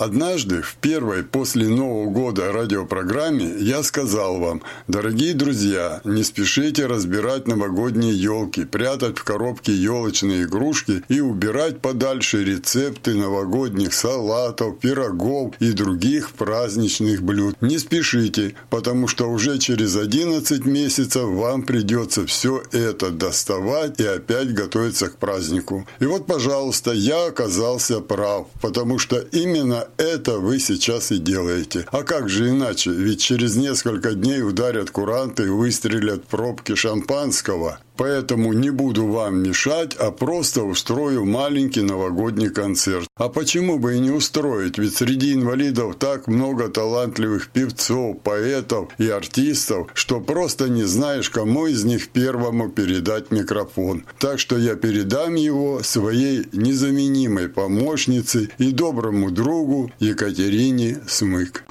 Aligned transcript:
Однажды, 0.00 0.62
в 0.62 0.76
первой 0.76 1.22
после 1.22 1.68
Нового 1.68 2.08
года 2.08 2.50
радиопрограмме, 2.52 3.56
я 3.58 3.82
сказал 3.82 4.38
вам, 4.38 4.62
дорогие 4.88 5.34
друзья, 5.34 6.00
не 6.04 6.24
спешите 6.24 6.86
разбирать 6.86 7.46
новогодние 7.46 8.14
елки, 8.14 8.64
прятать 8.64 9.18
в 9.18 9.24
коробки 9.24 9.70
елочные 9.70 10.44
игрушки 10.44 11.04
и 11.10 11.20
убирать 11.20 11.82
подальше 11.82 12.42
рецепты 12.42 13.12
новогодних 13.12 13.92
салатов, 13.92 14.78
пирогов 14.78 15.54
и 15.60 15.72
других 15.72 16.30
праздничных 16.30 17.20
блюд. 17.20 17.56
Не 17.60 17.78
спешите, 17.78 18.54
потому 18.70 19.06
что 19.06 19.30
уже 19.30 19.58
через 19.58 19.96
11 19.96 20.64
месяцев 20.64 21.24
вам 21.24 21.62
придется 21.62 22.24
все 22.24 22.62
это 22.72 23.10
доставать 23.10 24.00
и 24.00 24.06
опять 24.06 24.54
готовиться 24.54 25.08
к 25.08 25.18
празднику. 25.18 25.86
И 25.98 26.06
вот, 26.06 26.26
пожалуйста, 26.26 26.92
я 26.92 27.26
оказался 27.26 28.00
прав, 28.00 28.46
потому 28.62 28.98
что 28.98 29.18
именно 29.18 29.89
это 29.96 30.38
вы 30.38 30.58
сейчас 30.58 31.12
и 31.12 31.18
делаете. 31.18 31.86
А 31.90 32.02
как 32.02 32.28
же 32.28 32.50
иначе? 32.50 32.90
Ведь 32.90 33.20
через 33.20 33.56
несколько 33.56 34.12
дней 34.14 34.42
ударят 34.42 34.90
куранты 34.90 35.44
и 35.44 35.48
выстрелят 35.48 36.24
пробки 36.24 36.74
шампанского. 36.74 37.78
Поэтому 38.00 38.54
не 38.54 38.70
буду 38.70 39.06
вам 39.06 39.42
мешать, 39.42 39.94
а 39.98 40.10
просто 40.10 40.62
устрою 40.62 41.26
маленький 41.26 41.82
новогодний 41.82 42.48
концерт. 42.48 43.06
А 43.14 43.28
почему 43.28 43.78
бы 43.78 43.96
и 43.96 44.00
не 44.00 44.10
устроить? 44.10 44.78
Ведь 44.78 44.96
среди 44.96 45.34
инвалидов 45.34 45.96
так 45.98 46.26
много 46.26 46.70
талантливых 46.70 47.50
певцов, 47.50 48.16
поэтов 48.22 48.88
и 48.96 49.10
артистов, 49.10 49.88
что 49.92 50.18
просто 50.18 50.70
не 50.70 50.84
знаешь, 50.84 51.28
кому 51.28 51.66
из 51.66 51.84
них 51.84 52.08
первому 52.08 52.70
передать 52.70 53.30
микрофон. 53.30 54.04
Так 54.18 54.38
что 54.40 54.56
я 54.56 54.76
передам 54.76 55.34
его 55.34 55.82
своей 55.82 56.48
незаменимой 56.52 57.50
помощнице 57.50 58.48
и 58.56 58.72
доброму 58.72 59.30
другу 59.30 59.92
Екатерине 60.00 61.02
Смык. 61.06 61.64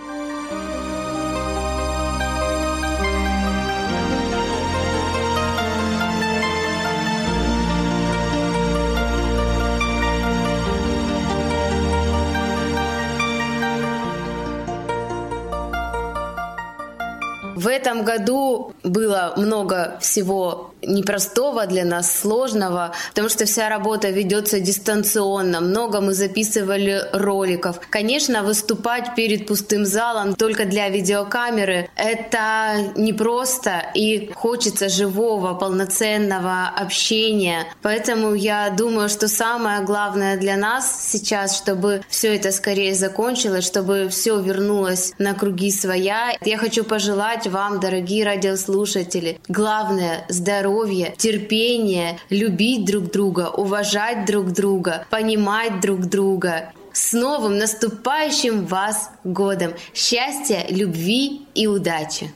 В 17.59 17.67
этом 17.67 18.05
году 18.05 18.71
было 18.83 19.33
много 19.35 19.97
всего 19.99 20.73
непростого 20.81 21.65
для 21.65 21.85
нас, 21.85 22.19
сложного, 22.19 22.93
потому 23.09 23.29
что 23.29 23.45
вся 23.45 23.69
работа 23.69 24.09
ведется 24.09 24.59
дистанционно. 24.59 25.61
Много 25.61 26.01
мы 26.01 26.13
записывали 26.13 27.03
роликов. 27.13 27.79
Конечно, 27.89 28.43
выступать 28.43 29.15
перед 29.15 29.47
пустым 29.47 29.85
залом 29.85 30.35
только 30.35 30.65
для 30.65 30.89
видеокамеры— 30.89 31.89
это 31.95 32.93
непросто 32.95 33.83
и 33.93 34.31
хочется 34.35 34.89
живого, 34.89 35.53
полноценного 35.53 36.67
общения. 36.75 37.65
Поэтому 37.81 38.33
я 38.33 38.69
думаю, 38.69 39.09
что 39.09 39.27
самое 39.27 39.81
главное 39.81 40.37
для 40.37 40.57
нас 40.57 41.09
сейчас, 41.11 41.57
чтобы 41.57 42.01
все 42.09 42.35
это 42.35 42.51
скорее 42.51 42.95
закончилось, 42.95 43.65
чтобы 43.65 44.07
все 44.09 44.39
вернулось 44.39 45.13
на 45.17 45.33
круги 45.33 45.71
своя. 45.71 46.33
Я 46.41 46.57
хочу 46.57 46.83
пожелать 46.83 47.47
вам, 47.47 47.79
дорогие 47.79 48.25
радиослушатели, 48.25 49.39
главное— 49.47 50.25
здоровье, 50.69 51.13
терпение, 51.17 52.19
любить 52.29 52.85
друг 52.85 53.11
друга, 53.11 53.49
уважать 53.49 54.25
друг 54.25 54.51
друга, 54.51 55.05
понимать 55.09 55.79
друг 55.81 56.01
друга. 56.01 56.71
С 56.93 57.13
новым 57.13 57.57
наступающим 57.57 58.65
вас 58.65 59.09
годом! 59.23 59.73
Счастья, 59.93 60.65
любви 60.69 61.41
и 61.55 61.67
удачи! 61.67 62.31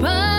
По 0.00 0.29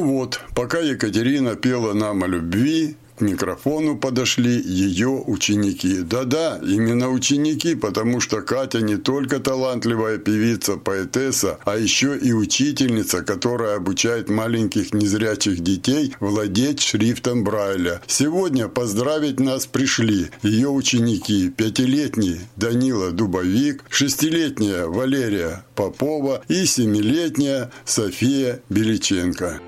вот, 0.00 0.40
пока 0.54 0.80
Екатерина 0.80 1.54
пела 1.54 1.92
нам 1.92 2.24
о 2.24 2.26
любви, 2.26 2.96
к 3.16 3.20
микрофону 3.22 3.96
подошли 3.96 4.60
ее 4.60 5.08
ученики. 5.08 6.00
Да-да, 6.02 6.60
именно 6.62 7.08
ученики, 7.08 7.74
потому 7.74 8.20
что 8.20 8.42
Катя 8.42 8.80
не 8.80 8.96
только 8.96 9.40
талантливая 9.40 10.18
певица, 10.18 10.76
поэтесса, 10.76 11.58
а 11.64 11.78
еще 11.78 12.16
и 12.18 12.32
учительница, 12.32 13.22
которая 13.22 13.76
обучает 13.76 14.28
маленьких 14.28 14.92
незрячих 14.92 15.60
детей 15.60 16.14
владеть 16.20 16.82
шрифтом 16.82 17.42
Брайля. 17.42 18.02
Сегодня 18.06 18.68
поздравить 18.68 19.40
нас 19.40 19.66
пришли 19.66 20.26
ее 20.42 20.68
ученики, 20.68 21.48
пятилетний 21.48 22.40
Данила 22.56 23.12
Дубовик, 23.12 23.84
шестилетняя 23.88 24.86
Валерия 24.86 25.64
Попова 25.74 26.42
и 26.48 26.66
семилетняя 26.66 27.70
София 27.84 28.60
Беличенко. 28.68 29.60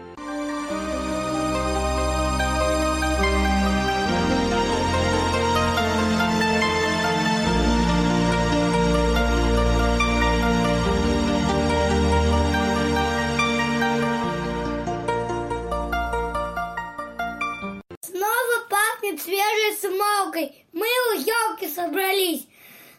Собрались. 21.88 22.46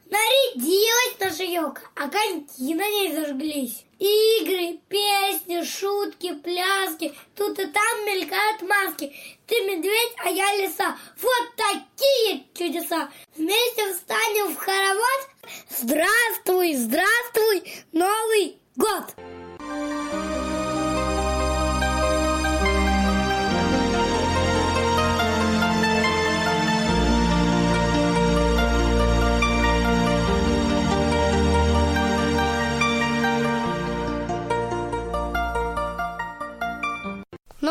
Нарядилась 0.09 1.19
наша 1.19 1.43
елка, 1.43 1.81
огоньки 1.95 2.73
на 2.73 2.87
ней 2.87 3.13
зажглись. 3.13 3.85
Игры, 3.99 4.79
песни, 4.87 5.63
шутки, 5.63 6.33
пляски. 6.33 7.13
Тут 7.35 7.59
и 7.59 7.67
там 7.67 8.05
мелькают 8.05 8.61
маски. 8.63 9.13
Ты 9.45 9.55
медведь, 9.65 10.15
а 10.23 10.29
я 10.29 10.55
лиса. 10.55 10.97
Вот 11.21 11.55
такие 11.55 12.45
чудеса. 12.55 13.11
Вместе 13.37 13.93
встанем 13.93 14.55
в 14.55 14.57
хоровод. 14.57 15.29
Здравствуй, 15.69 16.73
здравствуй, 16.73 17.71
Новый 17.91 18.57
год! 18.75 20.18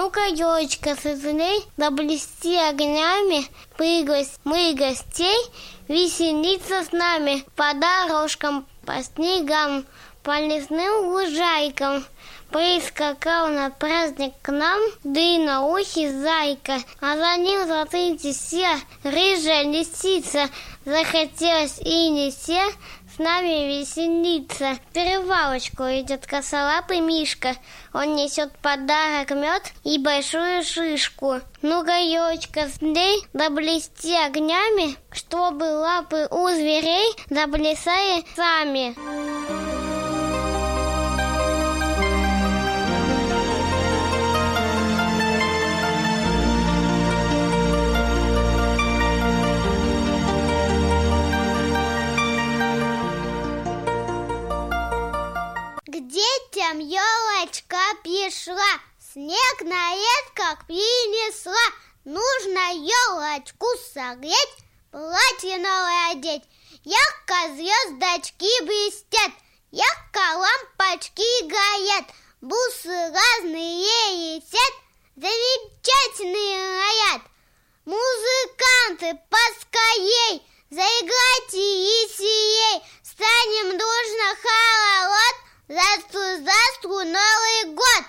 Ну-ка, 0.00 0.26
елочка, 0.26 0.94
созрей, 0.94 1.60
да 1.76 1.90
блести 1.90 2.56
огнями, 2.56 3.44
Прыгать 3.76 4.30
мы 4.44 4.72
гостей, 4.74 5.36
веселиться 5.88 6.84
с 6.84 6.92
нами 6.92 7.44
По 7.56 7.74
дорожкам, 7.74 8.64
по 8.86 9.02
снегам, 9.02 9.84
по 10.22 10.38
лесным 10.40 11.08
лужайкам. 11.08 12.04
Прискакал 12.50 13.48
на 13.48 13.70
праздник 13.70 14.34
к 14.40 14.52
нам 14.52 14.80
длинноухий 15.02 16.08
зайка, 16.10 16.78
а 17.00 17.16
за 17.16 17.36
ним 17.42 17.66
золотые 17.66 18.16
все 18.16 18.68
рыжая 19.02 19.64
лисица. 19.64 20.48
Захотелось 20.84 21.78
и 21.80 22.08
не 22.08 22.30
все 22.30 22.62
с 23.18 23.20
нами 23.20 23.80
веселиться. 23.80 24.78
Перевалочку 24.92 25.82
идет 25.82 26.26
косолапый 26.26 27.00
Мишка. 27.00 27.56
Он 27.92 28.14
несет 28.14 28.52
подарок 28.58 29.30
мед 29.32 29.72
и 29.82 29.98
большую 29.98 30.62
шишку. 30.62 31.40
Ну-ка, 31.60 31.98
елочка, 31.98 32.68
слей, 32.68 33.26
да 33.32 33.50
блести 33.50 34.14
огнями, 34.14 34.96
чтобы 35.10 35.64
лапы 35.64 36.28
у 36.30 36.48
зверей 36.50 37.12
заплясали 37.28 38.24
сами. 38.36 39.67
Детям 56.18 56.80
елочка 56.80 57.78
пришла, 58.02 58.72
Снег 59.12 59.62
на 59.62 59.94
редках 59.94 60.66
принесла. 60.66 61.66
Нужно 62.04 62.72
елочку 62.74 63.66
согреть, 63.92 64.56
Платье 64.90 65.58
новое 65.58 66.12
одеть. 66.12 66.42
Ярко 66.84 67.54
звездочки 67.54 68.50
блестят, 68.64 69.32
Ярко 69.70 70.18
лампочки 70.18 71.44
горят, 71.46 72.06
Бусы 72.40 72.88
разные 72.88 74.34
летят, 74.34 74.74
Замечательные 75.14 76.80
роят. 76.80 77.22
Музыканты, 77.84 79.20
поскорей, 79.30 80.42
Заиграйте 80.70 81.58
веселей, 81.58 82.82
Станем 83.04 83.78
дружно 83.78 84.36
хоровод, 84.42 85.47
Здравствуй, 85.70 86.40
здравствуй, 86.40 87.04
Новый 87.04 87.74
год! 87.74 88.04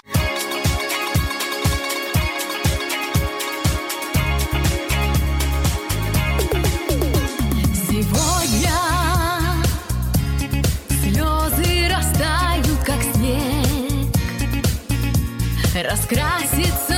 Раскрасится 15.83 16.88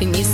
Не 0.00 0.24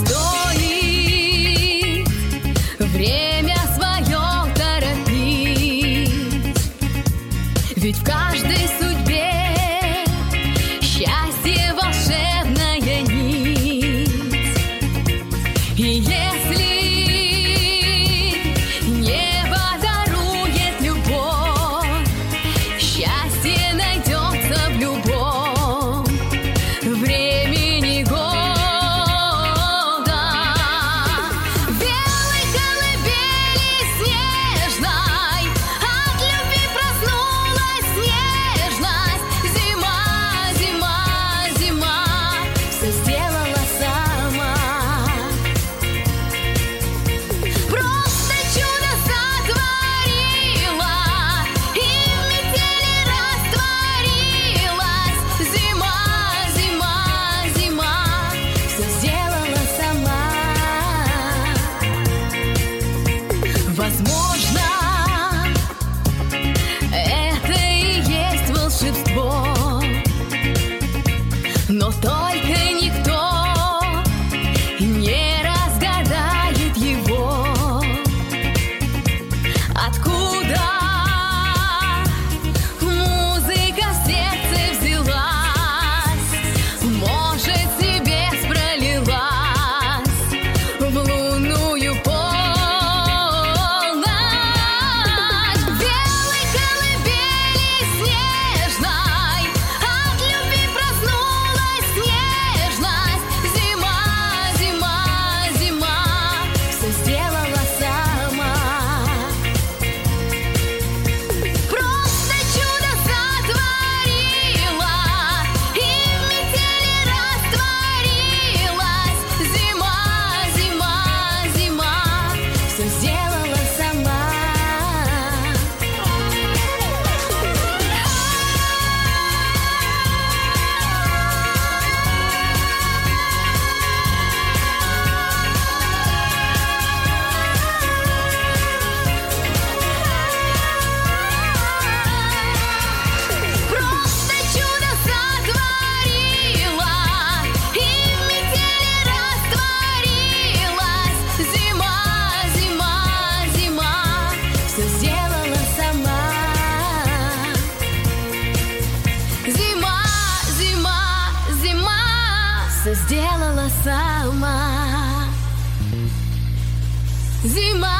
Зима, 167.43 167.97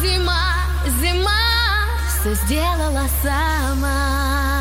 зима, 0.00 0.42
зима 1.00 1.30
все 2.08 2.34
сделала 2.34 3.06
сама. 3.22 4.51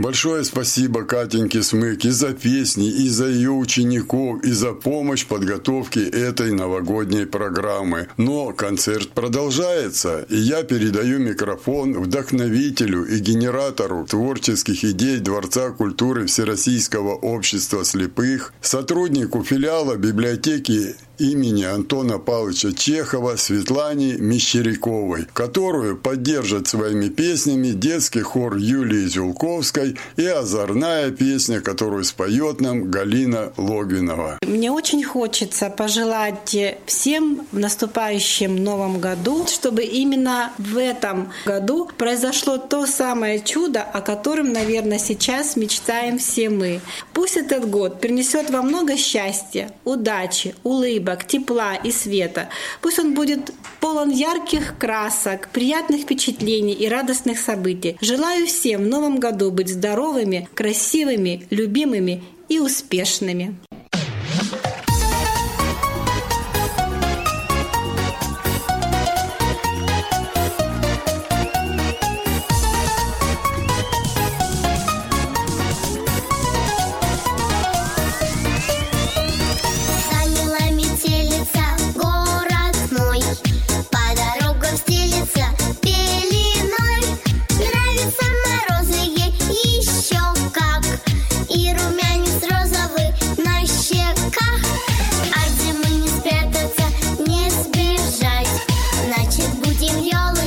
Большое 0.00 0.44
спасибо 0.44 1.04
Катеньке 1.04 1.62
Смык 1.62 2.06
и 2.06 2.08
за 2.08 2.32
песни, 2.32 2.88
и 2.88 3.10
за 3.10 3.26
ее 3.26 3.50
учеников, 3.50 4.42
и 4.42 4.50
за 4.50 4.72
помощь 4.72 5.24
в 5.24 5.26
подготовке 5.26 6.08
этой 6.08 6.52
новогодней 6.52 7.26
программы. 7.26 8.08
Но 8.16 8.54
концерт 8.54 9.10
продолжается, 9.10 10.24
и 10.30 10.36
я 10.36 10.62
передаю 10.62 11.18
микрофон 11.18 11.92
вдохновителю 12.00 13.04
и 13.04 13.18
генератору 13.18 14.06
творческих 14.06 14.84
идей 14.84 15.18
Дворца 15.18 15.68
культуры 15.68 16.24
Всероссийского 16.24 17.14
общества 17.16 17.84
слепых, 17.84 18.54
сотруднику 18.62 19.44
филиала 19.44 19.96
библиотеки 19.96 20.96
имени 21.20 21.64
Антона 21.64 22.18
Павловича 22.18 22.72
Чехова 22.72 23.36
Светлане 23.36 24.14
Мещеряковой, 24.14 25.26
которую 25.32 25.98
поддержат 25.98 26.66
своими 26.66 27.08
песнями 27.08 27.68
детский 27.68 28.22
хор 28.22 28.56
Юлии 28.56 29.06
Зюлковской 29.06 29.96
и 30.16 30.26
озорная 30.26 31.10
песня, 31.10 31.60
которую 31.60 32.04
споет 32.04 32.60
нам 32.60 32.90
Галина 32.90 33.52
Логвинова. 33.56 34.38
Мне 34.46 34.70
очень 34.72 35.04
хочется 35.04 35.68
пожелать 35.68 36.56
всем 36.86 37.46
в 37.52 37.58
наступающем 37.58 38.56
новом 38.56 38.98
году, 38.98 39.46
чтобы 39.46 39.82
именно 39.82 40.52
в 40.56 40.78
этом 40.78 41.30
году 41.44 41.88
произошло 41.98 42.56
то 42.56 42.86
самое 42.86 43.40
чудо, 43.40 43.82
о 43.82 44.00
котором, 44.00 44.52
наверное, 44.52 44.98
сейчас 44.98 45.56
мечтаем 45.56 46.18
все 46.18 46.48
мы. 46.48 46.80
Пусть 47.20 47.36
этот 47.36 47.68
год 47.68 48.00
принесет 48.00 48.48
вам 48.48 48.68
много 48.68 48.96
счастья, 48.96 49.70
удачи, 49.84 50.54
улыбок, 50.64 51.26
тепла 51.26 51.74
и 51.74 51.90
света. 51.90 52.48
Пусть 52.80 52.98
он 52.98 53.12
будет 53.12 53.52
полон 53.78 54.08
ярких 54.08 54.78
красок, 54.78 55.50
приятных 55.52 56.04
впечатлений 56.04 56.72
и 56.72 56.88
радостных 56.88 57.38
событий. 57.38 57.98
Желаю 58.00 58.46
всем 58.46 58.84
в 58.84 58.88
новом 58.88 59.20
году 59.20 59.50
быть 59.50 59.68
здоровыми, 59.68 60.48
красивыми, 60.54 61.46
любимыми 61.50 62.22
и 62.48 62.58
успешными. 62.58 63.54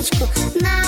Елочку 0.04 0.28
наряжать. 0.60 0.83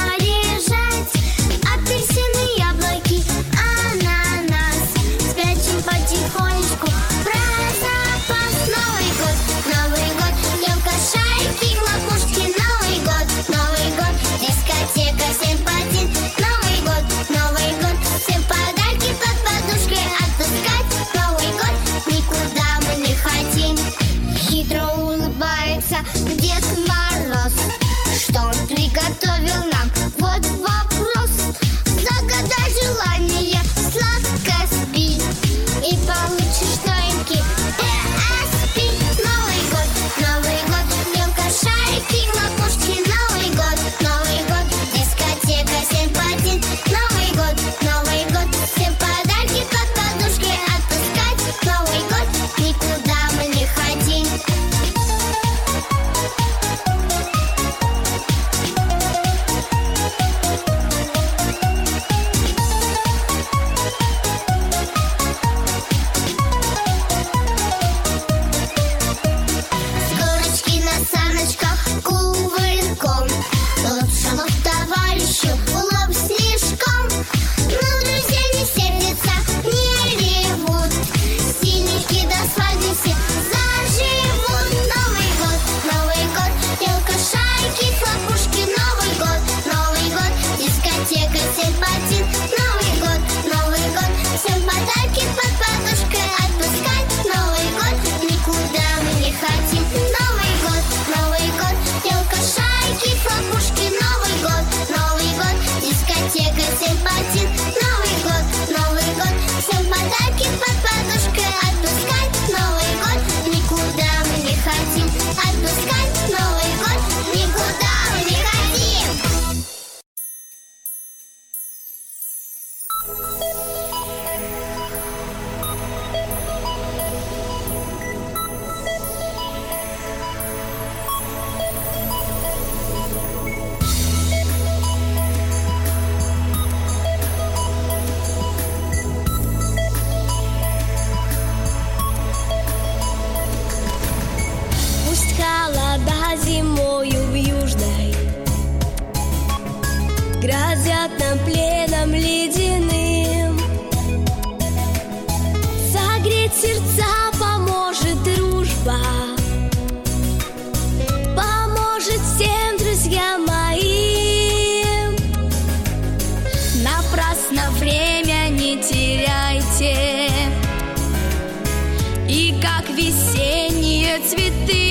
Весенние 172.95 174.19
цветы. 174.19 174.84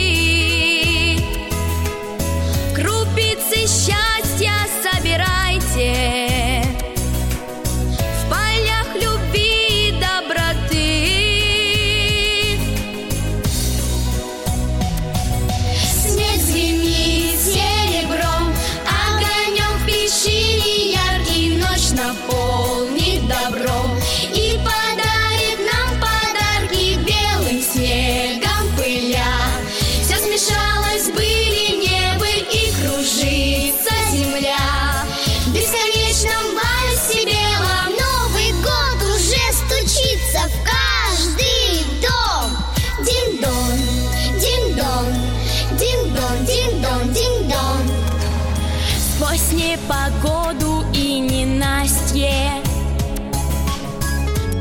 Непогоду 49.74 50.84
и 50.94 51.18
ненастье. 51.18 52.62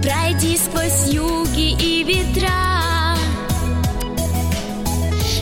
Пройди 0.01 0.57
сквозь 0.57 1.13
юги 1.13 1.71
и 1.79 2.03
ветра. 2.03 3.15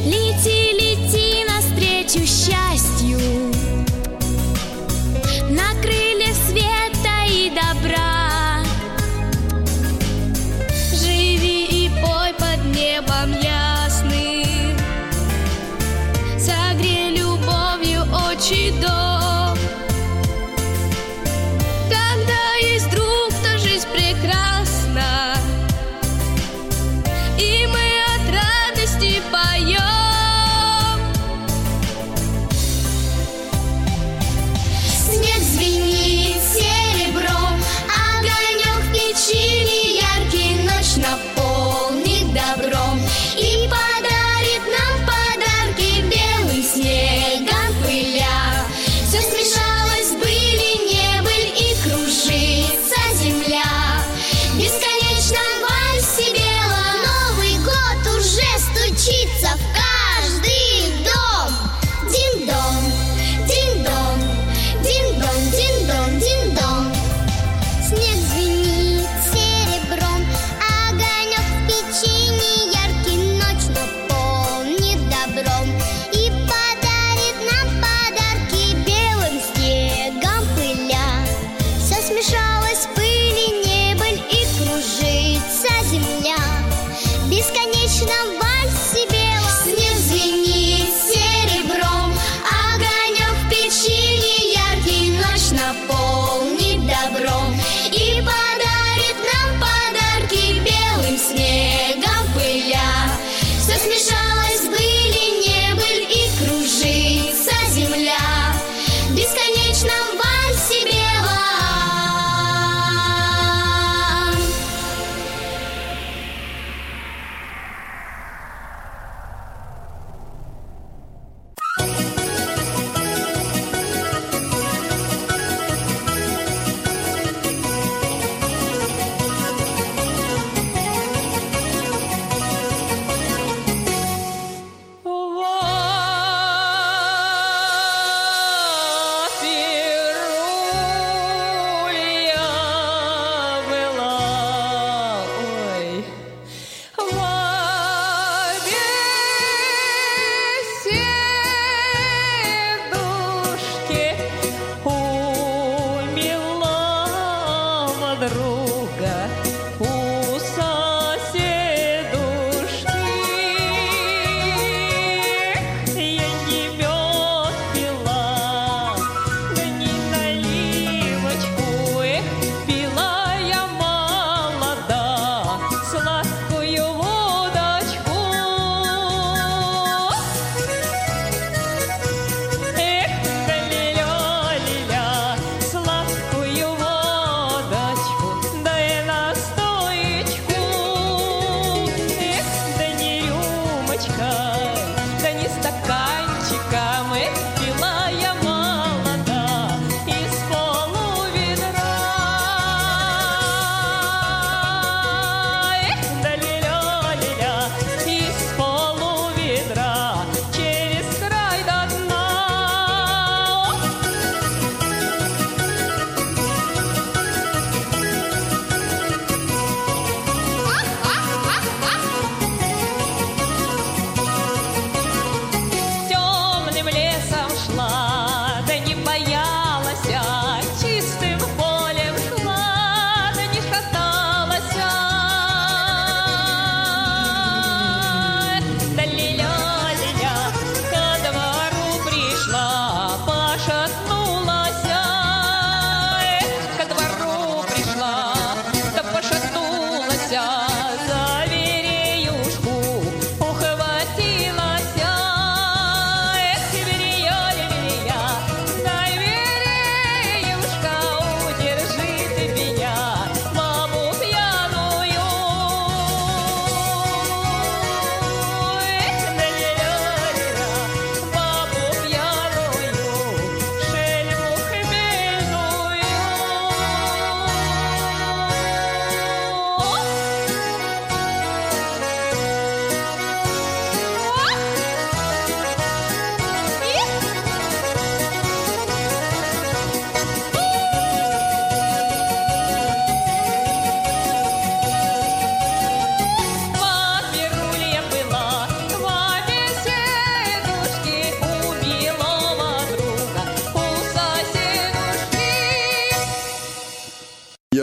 Лети, 0.05 0.73
лети 0.73 1.45
навстречу 1.47 2.25
счастью 2.25 2.70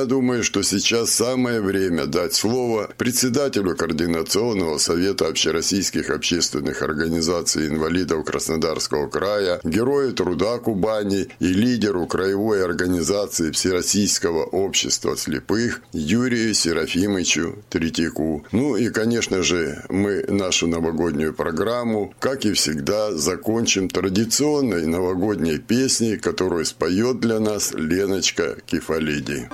думаю, 0.08 0.42
что 0.42 0.62
сейчас 0.62 1.10
самое 1.10 1.60
время 1.60 2.06
дать 2.06 2.34
слово 2.34 2.90
председателю 2.96 3.76
Координационного 3.76 4.78
совета 4.78 5.28
общероссийских 5.28 6.10
общественных 6.10 6.82
организаций 6.82 7.68
инвалидов 7.68 8.24
Краснодарского 8.24 9.08
края, 9.08 9.60
герою 9.62 10.12
труда 10.14 10.58
Кубани 10.58 11.28
и 11.38 11.46
лидеру 11.46 12.06
краевой 12.06 12.64
организации 12.64 13.50
Всероссийского 13.52 14.44
общества 14.44 15.16
слепых 15.16 15.82
Юрию 15.92 16.54
Серафимовичу 16.54 17.56
Третьяку. 17.68 18.44
Ну 18.50 18.76
и, 18.76 18.88
конечно 18.88 19.42
же, 19.42 19.84
мы 19.90 20.24
нашу 20.28 20.66
новогоднюю 20.66 21.34
программу, 21.34 22.14
как 22.18 22.46
и 22.46 22.52
всегда, 22.54 23.12
закончим 23.12 23.88
традиционной 23.90 24.86
новогодней 24.86 25.58
песней, 25.58 26.16
которую 26.16 26.64
споет 26.64 27.20
для 27.20 27.38
нас 27.40 27.72
Леночка 27.74 28.56
Кефалиди. 28.66 29.48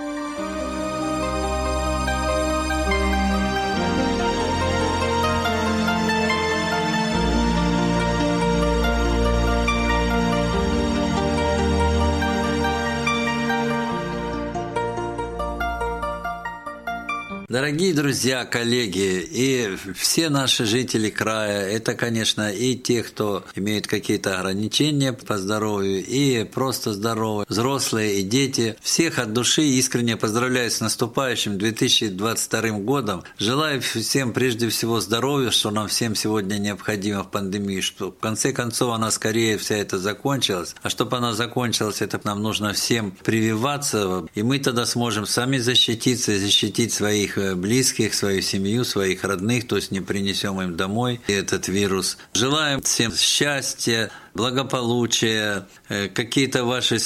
Дорогие 17.65 17.95
друзья, 17.95 18.45
коллеги 18.45 19.27
и 19.27 19.79
все 19.97 20.29
наши 20.29 20.67
жители 20.67 21.09
края, 21.09 21.67
это, 21.71 21.95
конечно, 21.95 22.53
и 22.53 22.77
те, 22.77 23.03
кто 23.03 23.43
имеют 23.55 23.87
какие-то 23.87 24.39
ограничения 24.39 25.15
по 25.15 25.39
здоровью, 25.39 26.05
и 26.05 26.45
просто 26.45 26.93
здоровые, 26.93 27.47
взрослые 27.49 28.21
и 28.21 28.23
дети. 28.23 28.77
Всех 28.83 29.19
от 29.19 29.33
души 29.33 29.63
искренне 29.63 30.19
поздравляю 30.19 30.71
с 30.71 30.81
наступающим 30.81 31.57
2022 31.57 32.71
годом. 32.81 33.25
Желаю 33.39 33.81
всем 33.81 34.35
прежде 34.35 34.69
всего 34.69 35.01
здоровья, 35.01 35.51
что 35.51 35.71
нам 35.71 35.89
всем 35.89 36.15
сегодня 36.15 36.59
необходимо 36.59 37.25
в 37.25 37.31
пандемии, 37.31 37.81
что 37.81 38.11
в 38.11 38.19
конце 38.19 38.53
концов 38.53 38.93
она 38.93 39.11
скорее 39.11 39.57
вся 39.57 39.77
это 39.77 39.97
закончилась. 39.97 40.75
А 40.83 40.91
чтобы 40.91 41.17
она 41.17 41.33
закончилась, 41.33 42.03
это 42.03 42.21
нам 42.25 42.43
нужно 42.43 42.75
всем 42.75 43.13
прививаться, 43.25 44.27
и 44.35 44.43
мы 44.43 44.59
тогда 44.59 44.85
сможем 44.85 45.25
сами 45.25 45.57
защититься 45.57 46.33
и 46.33 46.39
защитить 46.39 46.93
своих 46.93 47.39
близких, 47.57 48.15
свою 48.15 48.43
семью, 48.43 48.85
своих 48.85 49.25
родных, 49.25 49.67
то 49.67 49.77
есть 49.77 49.91
не 49.91 50.01
принесем 50.01 50.61
им 50.61 50.77
домой 50.77 51.21
этот 51.27 51.69
вирус. 51.69 52.19
Желаем 52.35 52.83
всем 52.83 53.13
счастья, 53.15 54.11
благополучия, 54.35 55.67
э, 55.89 56.09
какие-то 56.09 56.65
ваши 56.65 56.99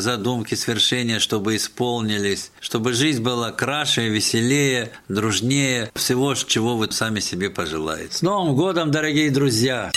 задумки, 0.00 0.54
свершения, 0.54 1.18
чтобы 1.18 1.56
исполнились, 1.56 2.50
чтобы 2.60 2.92
жизнь 2.92 3.22
была 3.22 3.52
краше, 3.52 4.08
веселее, 4.08 4.90
дружнее, 5.08 5.90
всего, 5.94 6.34
чего 6.34 6.76
вы 6.76 6.90
сами 6.90 7.20
себе 7.20 7.50
пожелаете. 7.50 8.14
С 8.14 8.22
Новым 8.22 8.54
годом, 8.54 8.90
дорогие 8.90 9.30
друзья! 9.30 9.90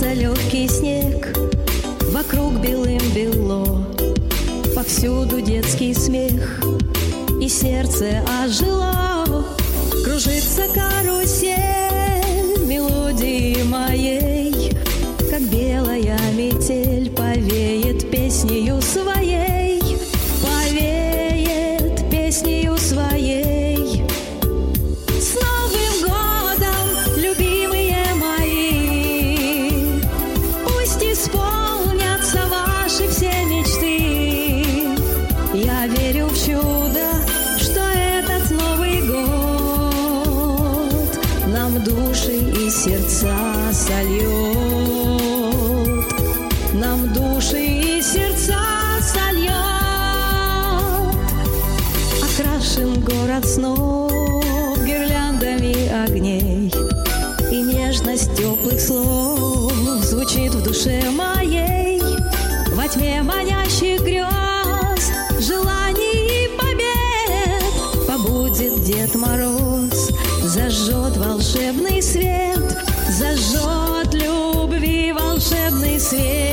Кружится 0.00 0.14
легкий 0.14 0.66
снег, 0.66 1.36
вокруг 2.10 2.54
белым 2.54 3.02
бело, 3.14 3.86
Повсюду 4.74 5.42
детский 5.42 5.92
смех, 5.92 6.62
и 7.38 7.48
сердце 7.50 8.22
ожило. 8.42 9.44
Кружится 10.02 10.68
карусель 10.74 11.89
Дед 69.10 69.20
Мороз, 69.20 70.10
зажжет 70.44 71.16
волшебный 71.16 72.00
свет 72.00 72.78
Зажжет 73.08 74.14
любви 74.14 75.12
волшебный 75.12 75.98
свет 75.98 76.49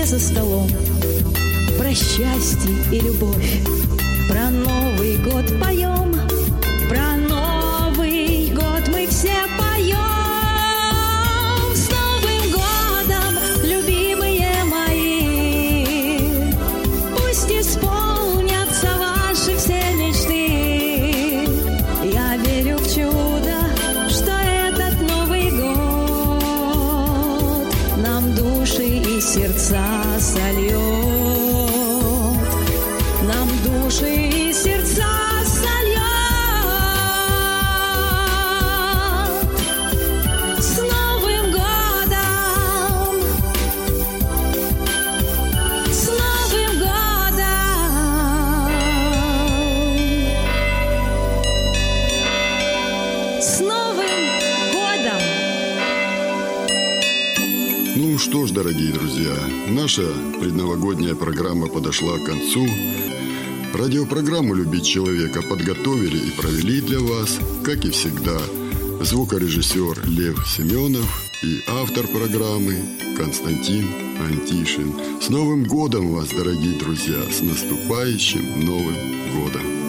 все 0.00 0.06
за 0.06 0.18
столом. 0.18 0.68
Про 1.78 1.90
счастье 1.90 2.70
и 2.90 3.00
любовь, 3.00 3.60
про 4.28 4.50
Новый 4.50 5.18
год 5.18 5.44
поем, 5.60 6.19
Ну 58.02 58.16
что 58.16 58.46
ж, 58.46 58.52
дорогие 58.52 58.94
друзья, 58.94 59.36
наша 59.68 60.10
предновогодняя 60.40 61.14
программа 61.14 61.68
подошла 61.68 62.16
к 62.18 62.24
концу. 62.24 62.66
Радиопрограмму 63.74 64.54
«Любить 64.54 64.86
человека» 64.86 65.42
подготовили 65.42 66.16
и 66.16 66.30
провели 66.30 66.80
для 66.80 66.98
вас, 66.98 67.38
как 67.62 67.84
и 67.84 67.90
всегда, 67.90 68.40
звукорежиссер 69.02 70.08
Лев 70.08 70.48
Семенов 70.48 71.30
и 71.42 71.60
автор 71.66 72.06
программы 72.06 72.78
Константин 73.18 73.86
Антишин. 74.18 74.94
С 75.20 75.28
Новым 75.28 75.64
годом 75.64 76.14
вас, 76.14 76.30
дорогие 76.30 76.78
друзья! 76.78 77.20
С 77.30 77.42
наступающим 77.42 78.64
Новым 78.64 78.96
годом! 79.34 79.79